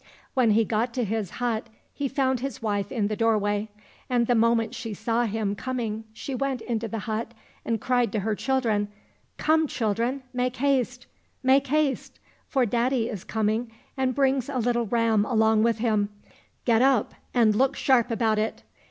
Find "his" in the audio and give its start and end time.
1.03-1.29, 2.39-2.59